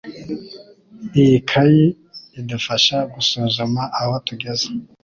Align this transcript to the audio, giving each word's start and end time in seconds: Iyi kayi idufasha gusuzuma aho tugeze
Iyi 1.21 1.37
kayi 1.49 1.85
idufasha 2.39 2.97
gusuzuma 3.13 3.81
aho 4.01 4.13
tugeze 4.27 4.65